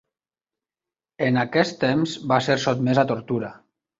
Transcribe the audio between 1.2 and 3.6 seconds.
En aquest temps va ser sotmès a tortura.